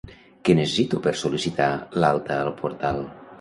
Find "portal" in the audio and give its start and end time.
2.65-3.05